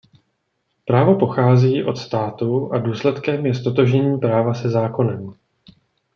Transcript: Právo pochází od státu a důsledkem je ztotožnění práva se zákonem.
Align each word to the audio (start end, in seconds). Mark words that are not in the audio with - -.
Právo 0.85 1.15
pochází 1.15 1.83
od 1.83 1.97
státu 1.97 2.73
a 2.73 2.77
důsledkem 2.79 3.45
je 3.45 3.53
ztotožnění 3.55 4.17
práva 4.19 4.53
se 4.53 4.69
zákonem. 4.69 5.33